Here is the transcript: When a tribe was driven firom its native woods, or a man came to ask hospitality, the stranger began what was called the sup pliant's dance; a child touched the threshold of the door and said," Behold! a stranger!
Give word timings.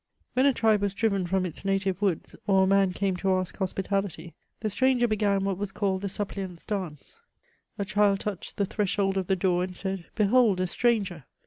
When 0.33 0.47
a 0.47 0.53
tribe 0.55 0.81
was 0.81 0.95
driven 0.95 1.27
firom 1.27 1.45
its 1.45 1.63
native 1.63 2.01
woods, 2.01 2.35
or 2.47 2.63
a 2.63 2.65
man 2.65 2.91
came 2.91 3.15
to 3.17 3.33
ask 3.33 3.55
hospitality, 3.57 4.33
the 4.61 4.69
stranger 4.71 5.07
began 5.07 5.45
what 5.45 5.59
was 5.59 5.71
called 5.71 6.01
the 6.01 6.09
sup 6.09 6.29
pliant's 6.29 6.65
dance; 6.65 7.21
a 7.77 7.85
child 7.85 8.21
touched 8.21 8.57
the 8.57 8.65
threshold 8.65 9.15
of 9.15 9.27
the 9.27 9.35
door 9.35 9.63
and 9.63 9.75
said," 9.77 10.05
Behold! 10.15 10.59
a 10.59 10.65
stranger! 10.65 11.25